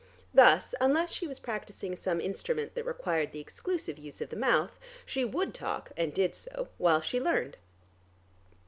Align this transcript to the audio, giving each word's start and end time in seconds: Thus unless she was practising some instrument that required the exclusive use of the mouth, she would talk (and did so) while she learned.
Thus 0.33 0.73
unless 0.81 1.11
she 1.11 1.27
was 1.27 1.37
practising 1.39 1.95
some 1.95 2.19
instrument 2.19 2.73
that 2.73 2.87
required 2.87 3.31
the 3.33 3.39
exclusive 3.39 3.99
use 3.99 4.19
of 4.19 4.29
the 4.31 4.35
mouth, 4.35 4.79
she 5.05 5.23
would 5.23 5.53
talk 5.53 5.91
(and 5.95 6.11
did 6.11 6.33
so) 6.33 6.69
while 6.79 7.01
she 7.01 7.19
learned. 7.21 7.57